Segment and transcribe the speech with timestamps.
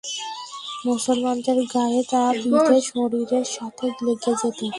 [0.85, 4.59] মুসলমানদের গায়ে তা বিধে শরীরের সাথে লেগে যেত।